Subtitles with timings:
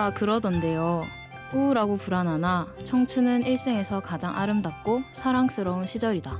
[0.00, 1.06] 누군가 그러던데요.
[1.52, 6.38] 우울하고 불안하나 청춘은 일생에서 가장 아름답고 사랑스러운 시절이다.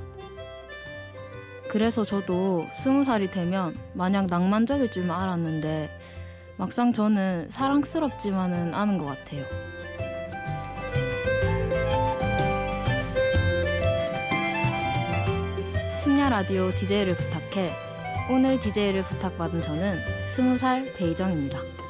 [1.69, 5.91] 그래서 저도 스무 살이 되면 마냥 낭만적일 줄만 알았는데
[6.57, 9.45] 막상 저는 사랑스럽지만은 않은 것 같아요.
[16.01, 17.71] 심야 라디오 DJ를 부탁해
[18.31, 19.99] 오늘 DJ를 부탁받은 저는
[20.35, 21.80] 스무 살 베이정입니다.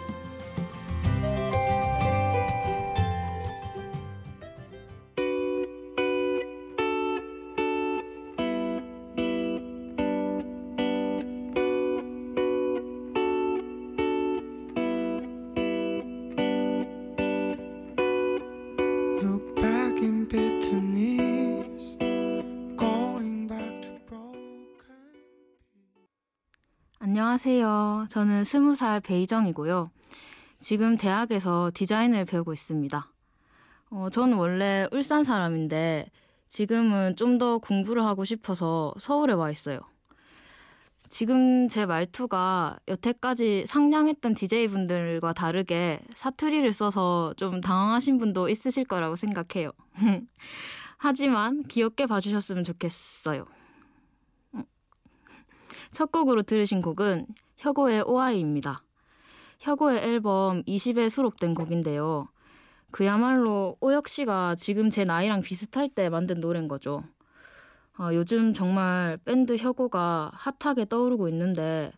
[27.32, 28.07] 안녕하세요.
[28.10, 29.90] 저는 스무 살 베이정이고요.
[30.60, 33.10] 지금 대학에서 디자인을 배우고 있습니다.
[33.91, 36.12] 어, 저는 원래 울산 사람인데
[36.49, 39.79] 지금은 좀 더 공부를 하고 싶어서 서울에 와 있어요.
[41.07, 49.71] 지금 제 말투가 여태까지 상냥했던 DJ분들과 다르게 사투리를 써서 좀 당황하신 분도 있으실 거라고 생각해요.
[50.98, 53.46] 하지만 귀엽게 봐주셨으면 좋겠어요.
[56.02, 58.82] 첫 곡으로 들으신 곡은 혁오의 오아이입니다.
[59.60, 62.27] 혁오의 앨범 20에 수록된 곡인데요.
[62.90, 67.03] 그야말로 오혁 씨가 지금 제 나이랑 비슷할 때 만든 노래인 거죠.
[67.94, 71.91] 아, 요즘 정말 밴드 혁오가 핫하게 떠오르고 있는데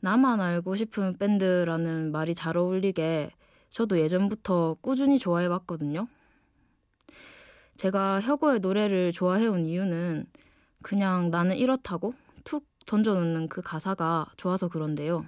[0.00, 3.30] 나만 알고 싶은 밴드라는 말이 잘 어울리게
[3.68, 6.08] 저도 예전부터 꾸준히 좋아해 왔거든요.
[7.76, 10.26] 제가 혁오의 노래를 좋아해 온 이유는
[10.82, 12.29] 그냥 나는 이렇다고 툭
[12.90, 15.24] 던져놓는 그 가사가 좋아서 그런데요.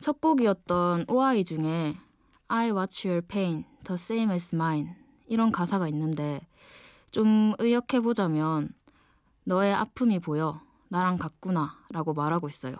[0.00, 1.96] 첫 곡이었던 오아이 중에
[2.48, 4.90] I watch your pain the same as mine
[5.28, 6.40] 이런 가사가 있는데
[7.12, 8.70] 좀 의역해보자면
[9.44, 12.74] 너의 아픔이 보여 나랑 같구나 라고 말하고 있어요.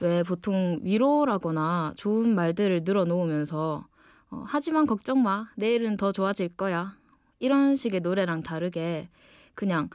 [0.00, 3.88] 왜 보통 위로라거나 좋은 말들을 늘어놓으면서
[4.30, 6.96] 어, 하지만 걱정 마 내일은 더 좋아질 거야
[7.40, 9.08] 이런 식의 노래랑 다르게
[9.56, 9.90] 그냥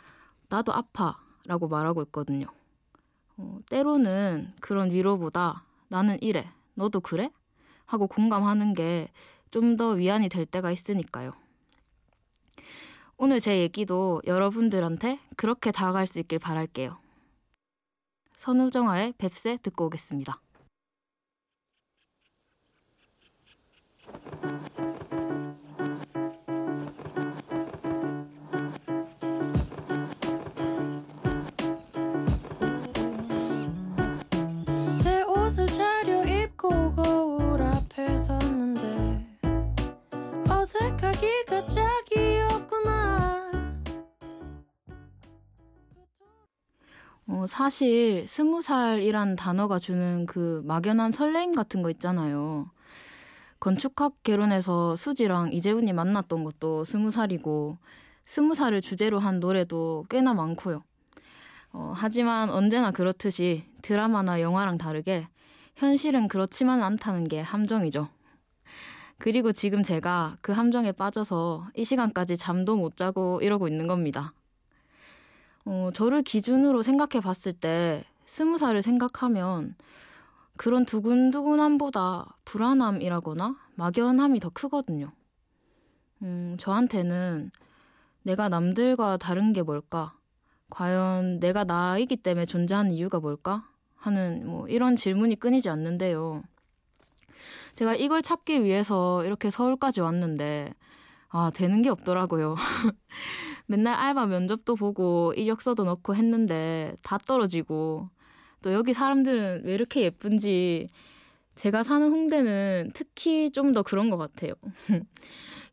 [0.49, 2.47] 나도 아파 라고 말하고 있거든요.
[3.37, 7.29] 어, 때로는 그런 위로보다 나는 이래, 너도 그래?
[7.85, 9.09] 하고 공감하는 게
[9.55, 11.31] 좀 더 위안이 될 때가 있으니까요.
[13.17, 16.97] 오늘 제 얘기도 여러분들한테 그렇게 다가갈 수 있길 바랄게요.
[18.35, 20.41] 선우정아의 뱁새 듣고 오겠습니다.
[41.05, 43.51] 어색하기가 짝이었구나.
[47.27, 52.71] 어, 사실 스무 살이란 단어가 주는 그 막연한 설레임 같은 거 있잖아요.
[53.59, 57.77] 건축학 개론에서 수지랑 이재훈이 만났던 것도 스무 살이고
[58.25, 60.83] 스무 살을 주제로 한 노래도 꽤나 많고요.
[61.73, 65.27] 어, 하지만 언제나 그렇듯이 드라마나 영화랑 다르게
[65.75, 68.07] 현실은 그렇지만 않다는 게 함정이죠.
[69.25, 74.35] 그리고 지금 제가 그 함정에 빠져서 이 시간까지 잠도 못 자고 이러고 있는 겁니다.
[75.65, 79.73] 어, 저를 기준으로 생각해 봤을 때 스무 살을 생각하면
[80.57, 85.11] 그런 두근두근함보다 불안함이라거나 막연함이 더 크거든요.
[86.21, 87.49] 음, 저한테는
[88.21, 90.13] 내가 남들과 다른 게 뭘까?
[90.69, 93.67] 과연 내가 나이기 때문에 존재하는 이유가 뭘까?
[93.95, 96.43] 하는 뭐 이런 질문이 끊이지 않는데요.
[97.75, 100.73] 제가 이걸 찾기 위해서 이렇게 서울까지 왔는데
[101.29, 102.55] 아 되는 게 없더라고요.
[103.67, 108.09] 맨날 알바 면접도 보고 이력서도 넣고 했는데 다 떨어지고
[108.61, 110.87] 또 여기 사람들은 왜 이렇게 예쁜지
[111.55, 114.53] 제가 사는 홍대는 특히 좀 더 그런 것 같아요.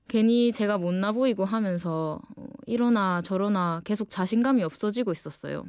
[0.09, 5.65] 괜히 제가 못나 보이고 하면서 어, 이러나 저러나 계속 자신감이 없어지고 있었어요.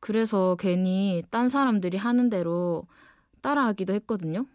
[0.00, 2.86] 그래서 괜히 딴 사람들이 하는 대로
[3.42, 4.46] 따라하기도 했거든요.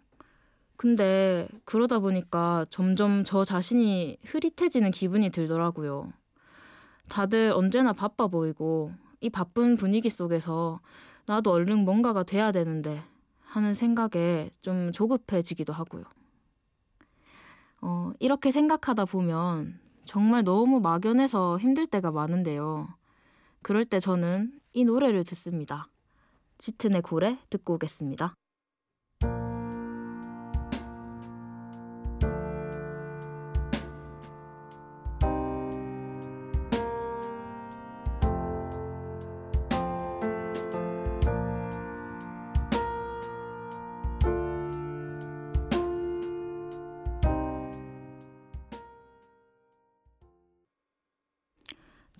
[0.81, 6.11] 근데 그러다 보니까 점점 저 자신이 흐릿해지는 기분이 들더라고요.
[7.07, 10.79] 다들 언제나 바빠 보이고 이 바쁜 분위기 속에서
[11.27, 13.03] 나도 얼른 뭔가가 돼야 되는데
[13.43, 16.03] 하는 생각에 좀 조급해지기도 하고요.
[17.81, 22.87] 어, 이렇게 생각하다 보면 정말 너무 막연해서 힘들 때가 많은데요.
[23.61, 25.89] 그럴 때 저는 이 노래를 듣습니다.
[26.57, 28.33] 짙은의 고래 듣고 오겠습니다.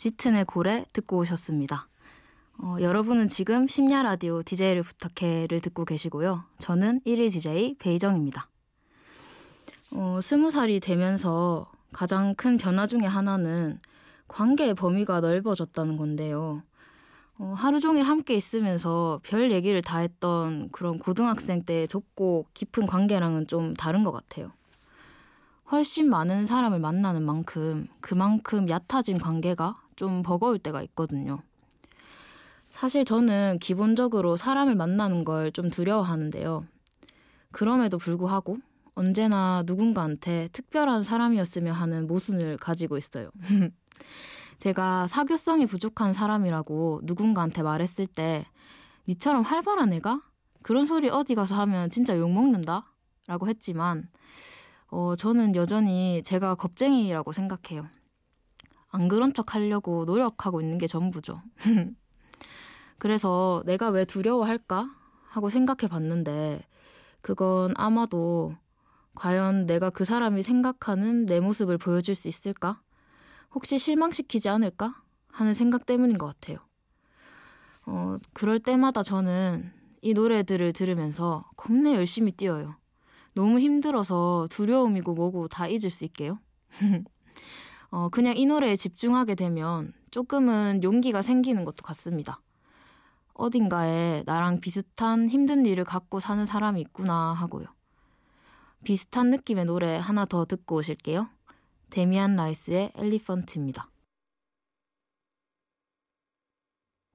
[0.02, 1.88] 짙은의 고래 듣고 오셨습니다.
[2.58, 6.44] 어, 여러분은 지금 심야 라디오 DJ를 부탁해를 듣고 계시고요.
[6.58, 8.50] 저는 1일 DJ 베이정입니다.
[9.92, 13.80] 어, 스무 살이 되면서 가장 큰 변화 중의 하나는
[14.28, 16.64] 관계의 범위가 넓어졌다는 건데요.
[17.38, 23.46] 어, 하루 종일 함께 있으면서 별 얘기를 다 했던 그런 고등학생 때 좁고 깊은 관계랑은
[23.46, 24.52] 좀 다른 것 같아요.
[25.72, 31.44] 훨씬 많은 사람을 만나는 만큼 그만큼 얕아진 관계가 좀 버거울 때가 있거든요.
[32.72, 36.66] 사실 저는 기본적으로 사람을 만나는 걸 좀 두려워하는데요.
[37.52, 38.58] 그럼에도 불구하고
[38.96, 43.30] 언제나 누군가한테 특별한 사람이었으면 하는 모순을 가지고 있어요.
[44.58, 48.48] 제가 사교성이 부족한 사람이라고 누군가한테 말했을 때
[49.08, 50.20] 니처럼 활발한 애가
[50.64, 52.92] 그런 소리 어디 가서 하면 진짜 욕먹는다?
[53.28, 54.10] 라고 했지만
[54.88, 57.86] 어, 저는 여전히 제가 겁쟁이라고 생각해요.
[58.92, 61.42] 안 그런 척 하려고 노력하고 있는 게 전부죠.
[62.98, 64.90] 그래서 내가 왜 두려워할까?
[65.28, 66.66] 하고 생각해 봤는데
[67.22, 68.56] 그건 아마도
[69.16, 72.82] 과연 내가 그 사람이 생각하는 내 모습을 보여줄 수 있을까?
[73.54, 75.02] 혹시 실망시키지 않을까?
[75.30, 76.58] 하는 생각 때문인 것 같아요.
[77.86, 79.72] 어, 그럴 때마다 저는
[80.02, 82.76] 이 노래들을 들으면서 겁내 열심히 뛰어요.
[83.34, 86.40] 너무 힘들어서 두려움이고 뭐고 다 잊을 수 있게요.
[87.92, 92.42] 어, 그냥 이 노래에 집중하게 되면 조금은 용기가 생기는 것도 같습니다.
[93.34, 97.68] 어딘가에 나랑 비슷한 힘든 일을 갖고 사는 사람이 있구나 하고요.
[98.84, 101.30] 비슷한 느낌의 노래 하나 더 듣고 오실게요.
[101.90, 103.90] 데미안 라이스의 엘리펀트입니다.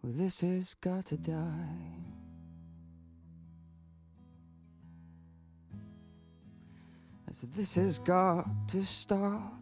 [0.02, 2.16] This has got to die.
[7.26, 9.55] I said, This has got to stop.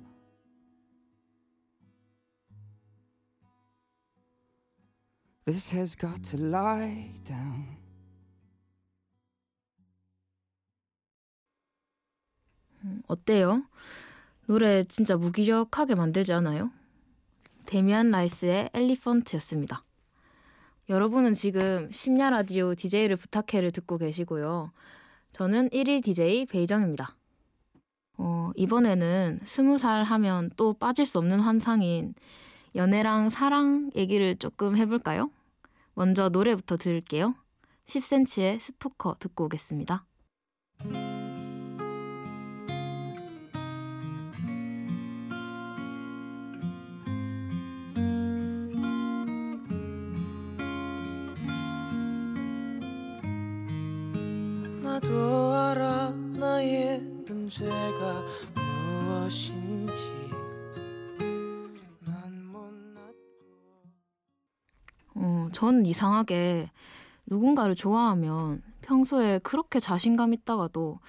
[5.46, 7.76] This has got to lie down.
[13.06, 13.64] 어때요?
[14.46, 16.70] 노래 진짜 무기력하게 만들지 않아요?
[17.66, 19.84] 데미안 라이스의 엘리펀트였습니다.
[20.88, 24.72] 여러분은 지금 심야 라디오 DJ를 부탁해를 듣고 계시고요.
[25.32, 27.16] 저는 1일 DJ 베이정입니다.
[28.16, 32.14] 어, 이번에는 스무 살 하면 또 빠질 수 없는 환상인
[32.74, 35.30] 연애랑 사랑 얘기를 조금 해볼까요?
[35.94, 37.34] 먼저 노래부터 들을게요.
[37.86, 40.04] 10cm의 스토커 듣고 오겠습니다.
[54.82, 59.63] 나도 알아 나의 문제가 무엇인
[65.74, 66.70] 지전 이상하게
[67.26, 71.00] 누군가를 좋아하면 평소에 그렇게 자신감 있다가도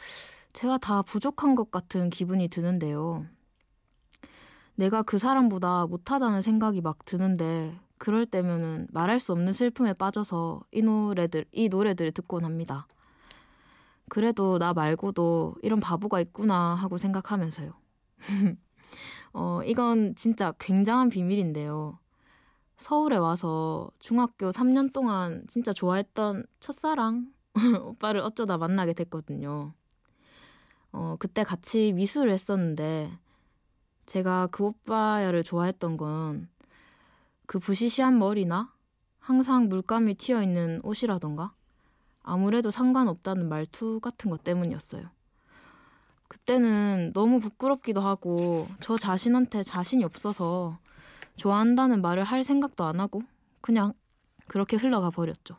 [0.53, 3.25] 제가 다 부족한 것 같은 기분이 드는데요.
[4.75, 10.81] 내가 그 사람보다 못하다는 생각이 막 드는데 그럴 때면은 말할 수 없는 슬픔에 빠져서 이
[10.81, 12.87] 노래들 이 노래들을 듣곤 합니다.
[14.09, 17.73] 그래도 나 말고도 이런 바보가 있구나 하고 생각하면서요.
[19.33, 21.99] 어, 이건 진짜 굉장한 비밀인데요.
[22.77, 27.31] 서울에 와서 중학교 3년 동안 진짜 좋아했던 첫사랑
[27.83, 29.73] 오빠를 어쩌다 만나게 됐거든요.
[30.91, 33.11] 어, 그때 같이 미술을 했었는데
[34.05, 36.55] 제가 그 오빠를 좋아했던 건
[37.45, 38.73] 그 부시시한 머리나
[39.19, 41.53] 항상 물감이 튀어 있는 옷이라던가
[42.23, 45.07] 아무래도 상관없다는 말투 같은 것 때문이었어요.
[46.27, 50.79] 그때는 너무 부끄럽기도 하고 저 자신한테 자신이 없어서
[51.35, 53.21] 좋아한다는 말을 할 생각도 안 하고
[53.61, 53.93] 그냥
[54.47, 55.57] 그렇게 흘러가 버렸죠.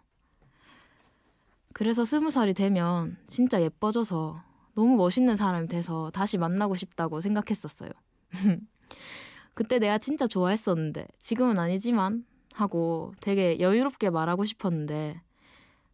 [1.73, 4.43] 그래서 스무 살이 되면 진짜 예뻐져서
[4.75, 7.91] 너무 멋있는 사람이 돼서 다시 만나고 싶다고 생각했었어요.
[9.55, 15.21] 그때 내가 진짜 좋아했었는데 지금은 아니지만 하고 되게 여유롭게 말하고 싶었는데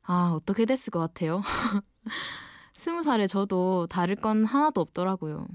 [0.03, 1.43] 아 어떻게 됐을 것 같아요?
[2.75, 5.47] 스무 살에 저도 다를 건 하나도 없더라고요.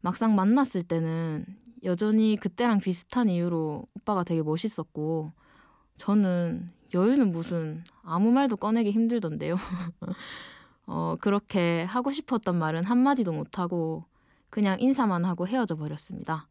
[0.00, 1.44] 막상 만났을 때는
[1.84, 5.32] 여전히 그때랑 비슷한 이유로 오빠가 되게 멋있었고
[5.96, 9.56] 저는 여유는 무슨 아무 말도 꺼내기 힘들던데요.
[10.86, 14.04] 어, 그렇게 하고 싶었던 말은 한마디도 못하고
[14.50, 16.48] 그냥 인사만 하고 헤어져 버렸습니다.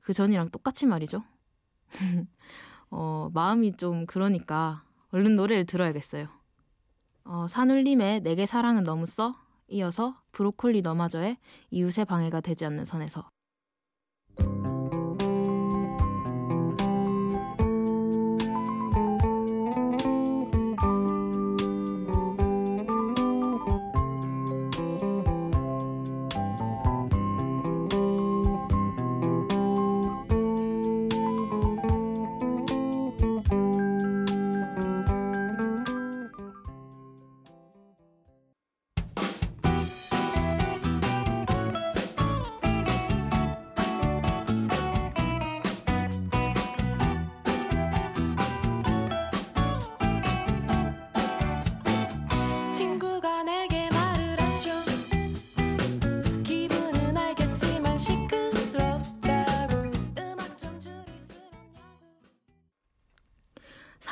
[0.00, 1.24] 그 전이랑 똑같이 말이죠.
[2.90, 6.28] 어, 마음이 좀 그러니까 얼른 노래를 들어야겠어요.
[7.24, 9.34] 어, 산울림의 내게 사랑은 너무 써?
[9.68, 11.38] 이어서 브로콜리 너마저의
[11.70, 13.30] 이웃의 방해가 되지 않는 선에서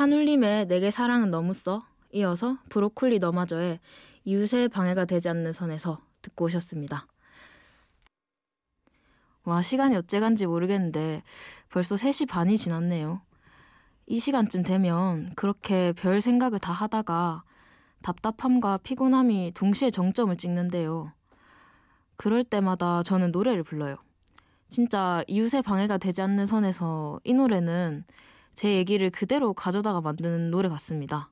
[0.01, 3.81] 산울림의 내게 사랑은 너무 써 이어서 브로콜리 너마저의
[4.25, 7.07] 이웃의 방해가 되지 않는 선에서 듣고 오셨습니다.
[9.45, 11.23] 와 시간이 어째 간지 모르겠는데
[11.69, 13.21] 벌써 3시 반이 지났네요.
[14.07, 17.45] 이 시간쯤 되면 그렇게 별 생각을 다 하다가
[18.01, 21.13] 답답함과 피곤함이 동시에 정점을 찍는데요.
[22.17, 23.97] 그럴 때마다 저는 노래를 불러요.
[24.71, 28.05] 진짜 이웃의 방해가 되지 않는 선에서 이 노래는
[28.55, 31.31] 제 얘기를 그대로 가져다가 만드는 노래 같습니다.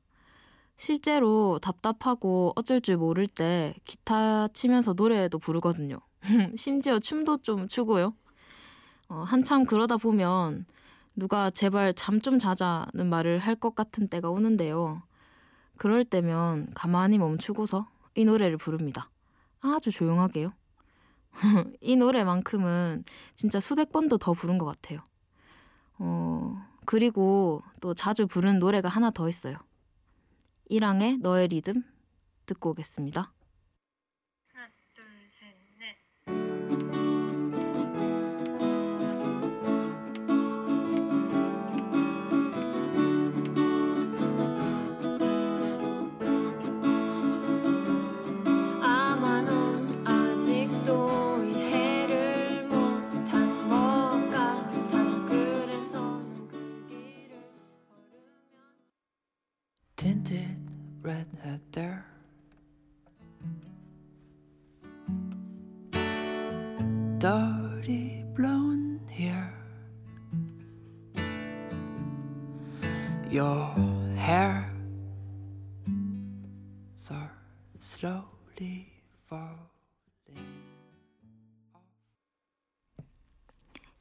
[0.77, 5.99] 실제로 답답하고 어쩔 줄 모를 때 기타 치면서 노래도 부르거든요.
[6.57, 8.15] 심지어 춤도 좀 추고요.
[9.09, 10.67] 어, 한참 그러다 보면
[11.17, 15.03] 누가 제발 잠 좀 자자는 말을 할 것 같은 때가 오는데요.
[15.77, 19.11] 그럴 때면 가만히 멈추고서 이 노래를 부릅니다.
[19.61, 20.51] 아주 조용하게요.
[21.81, 25.01] 이 노래만큼은 진짜 수백 번도 더 부른 것 같아요.
[25.99, 29.59] 어, 그리고 또 자주 부르는 노래가 하나 더 있어요.
[30.71, 31.83] 이랑의 너의 리듬
[32.47, 33.31] 듣고 오겠습니다.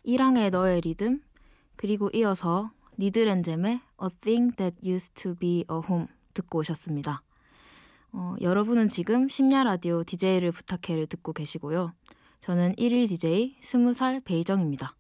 [0.08, 1.22] 1항의 너의 리듬,
[1.76, 7.22] 그리고 이어서 니드렌잼의 A Thing That Used to Be a Home 듣고 오셨습니다.
[8.14, 11.92] 어, 여러분은 지금 심야 라디오 DJ를 부탁해를 듣고 계시고요.
[12.40, 14.97] 저는 1일 DJ 20살 베이정입니다.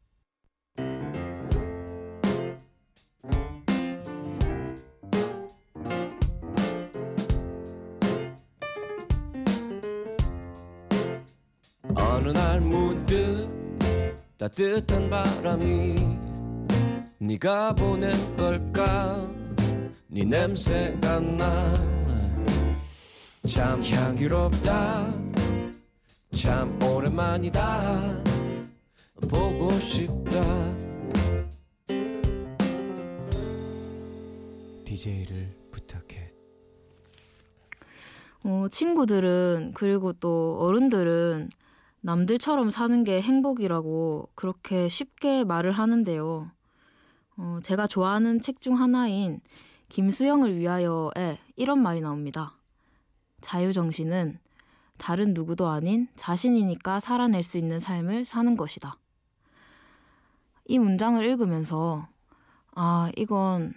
[14.37, 15.95] 따뜻한 바람이
[17.19, 19.27] 네가 보낸 걸까?
[20.07, 21.97] 네 냄새가 나
[23.47, 25.13] 참 향기롭다.
[26.35, 28.21] 참 오랜만이다.
[29.29, 30.41] 보고 싶다.
[34.83, 36.31] DJ를 부탁해.
[38.43, 41.49] 어, 친구들은 그리고 또 어른들은
[42.01, 46.51] 남들처럼 사는 게 행복이라고 그렇게 쉽게 말을 하는데요.
[47.37, 49.41] 어, 제가 좋아하는 책 중 하나인
[49.89, 52.57] 김수영을 위하여에 이런 말이 나옵니다.
[53.41, 54.39] 자유정신은
[54.97, 58.97] 다른 누구도 아닌 자신이니까 살아낼 수 있는 삶을 사는 것이다.
[60.65, 62.07] 이 문장을 읽으면서
[62.73, 63.73] 아, 이건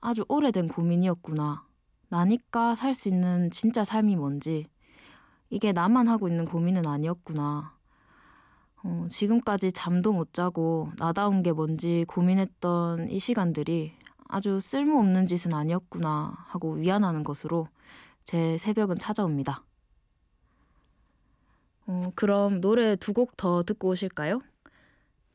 [0.00, 1.64] 아주 오래된 고민이었구나.
[2.08, 4.66] 나니까 살 수 있는 진짜 삶이 뭔지,
[5.54, 7.72] 이게 나만 하고 있는 고민은 아니었구나.
[8.82, 13.92] 어, 지금까지 잠도 못 자고 나다운 게 뭔지 고민했던 이 시간들이
[14.28, 17.68] 아주 쓸모없는 짓은 아니었구나 하고 위안하는 것으로
[18.24, 19.62] 제 새벽은 찾아옵니다.
[21.86, 24.40] 어, 그럼 노래 두 곡 더 듣고 오실까요?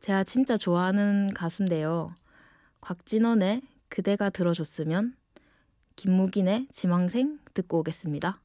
[0.01, 2.13] 제가 진짜 좋아하는 가수인데요.
[2.81, 5.15] 곽진원의 그대가 들어줬으면
[5.95, 8.41] 김무긴의 지망생 듣고 오겠습니다.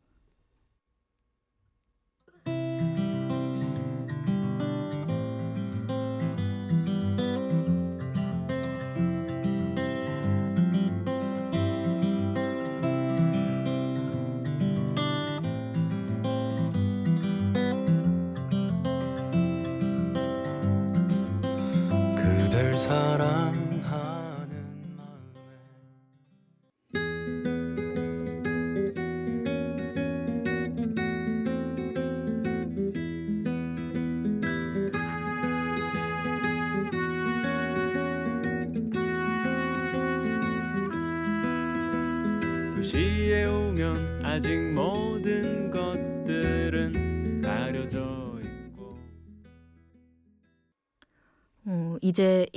[22.76, 23.63] 사랑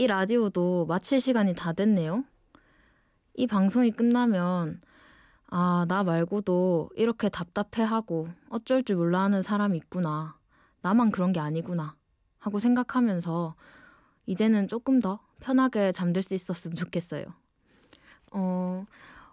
[0.08, 2.24] 라디오도 마칠 시간이 다 됐네요.
[3.36, 4.82] 이 방송이 끝나면
[5.50, 10.38] 아, 나 말고도 이렇게 답답해하고 어쩔 줄 몰라 하는 사람이 있구나.
[10.82, 11.96] 나만 그런 게 아니구나.
[12.40, 13.56] 하고 생각하면서
[14.26, 17.26] 이제는 조금 더 편하게 잠들 수 있었으면 좋겠어요.
[18.32, 18.86] 어,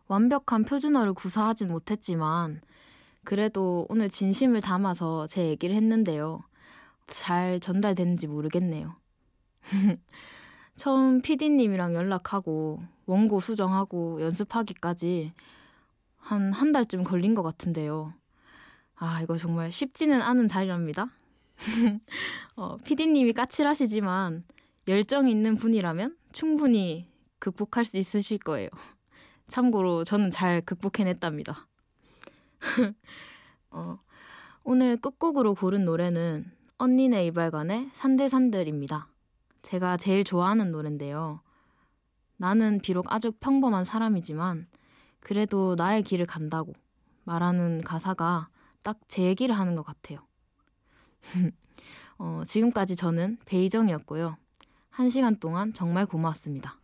[0.07, 2.61] 완벽한 표준어를 구사하진 못했지만
[3.25, 6.43] 그래도 오늘 진심을 담아서 제 얘기를 했는데요.
[7.07, 8.95] 잘 전달됐는지 모르겠네요.
[10.77, 15.33] 처음 PD님이랑 연락하고 원고 수정하고 연습하기까지
[16.25, 18.15] 한 한 달쯤 걸린 것 같은데요.
[18.97, 21.11] 아, 이거 정말 쉽지는 않은 자리랍니다.
[22.57, 24.45] 어, PD님이 까칠하시지만
[24.89, 28.71] 열정 있는 분이라면 충분히 극복할 수 있으실 거예요.
[29.49, 31.69] 참고로 저는 잘 극복해냈답니다.
[33.71, 33.99] 어,
[34.63, 39.14] 오늘 끝곡으로 고른 노래는 언니네 이발관의 산들산들입니다.
[39.65, 41.41] 제가 제일 좋아하는 노래인데요.
[42.37, 44.69] 나는 비록 아주 평범한 사람이지만
[45.21, 46.73] 그래도 나의 길을 간다고
[47.25, 48.49] 말하는 가사가
[48.83, 50.19] 딱 제 얘기를 하는 것 같아요.
[52.19, 54.37] 어, 지금까지 저는 베이정이었고요.
[54.91, 56.79] 한 시간 동안 정말 고마웠습니다.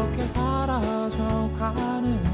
[0.00, 2.29] 그렇게 사라져가는